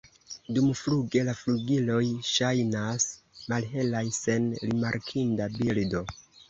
Dumfluge 0.57 1.21
la 1.27 1.35
flugiloj 1.41 2.01
ŝajnas 2.31 3.07
malhelaj, 3.53 4.05
sen 4.25 4.53
rimarkinda 4.67 5.55
bildo. 5.61 6.09